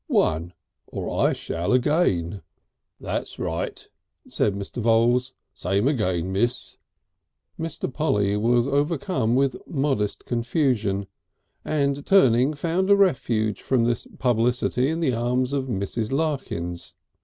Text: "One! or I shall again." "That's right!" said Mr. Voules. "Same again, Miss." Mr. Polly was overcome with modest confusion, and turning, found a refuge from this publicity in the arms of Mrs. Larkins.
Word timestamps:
"One! 0.07 0.53
or 0.87 1.27
I 1.27 1.33
shall 1.33 1.73
again." 1.73 2.41
"That's 2.99 3.37
right!" 3.37 3.87
said 4.27 4.55
Mr. 4.55 4.81
Voules. 4.81 5.35
"Same 5.53 5.87
again, 5.87 6.31
Miss." 6.31 6.79
Mr. 7.59 7.93
Polly 7.93 8.35
was 8.35 8.67
overcome 8.67 9.35
with 9.35 9.61
modest 9.67 10.25
confusion, 10.25 11.05
and 11.63 12.03
turning, 12.03 12.55
found 12.55 12.89
a 12.89 12.95
refuge 12.95 13.61
from 13.61 13.83
this 13.83 14.07
publicity 14.17 14.89
in 14.89 15.01
the 15.01 15.13
arms 15.13 15.53
of 15.53 15.67
Mrs. 15.67 16.11
Larkins. 16.11 16.95